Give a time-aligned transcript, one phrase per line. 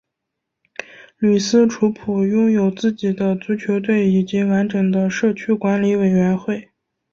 [1.19, 6.71] 吕斯楚普拥有自己的足球队以及完整的社区管理委员会